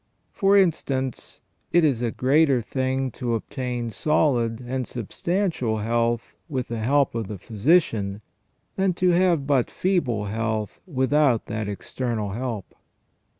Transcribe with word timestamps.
For 0.31 0.57
instance, 0.57 1.41
it 1.71 1.83
is 1.83 2.01
a 2.01 2.09
greater 2.09 2.59
thing 2.59 3.11
to 3.11 3.35
obtain 3.35 3.91
solid 3.91 4.59
and 4.59 4.87
substantial 4.87 5.77
health 5.77 6.33
with 6.49 6.69
the 6.69 6.79
help 6.79 7.13
of 7.13 7.27
the 7.27 7.37
physician 7.37 8.23
than 8.77 8.93
to 8.93 9.09
have 9.11 9.45
but 9.45 9.69
feeble 9.69 10.25
health 10.25 10.79
without 10.87 11.45
that 11.45 11.69
external 11.69 12.31
help. 12.31 12.73